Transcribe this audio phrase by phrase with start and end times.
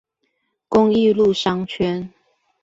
[0.67, 2.11] 公益路商圈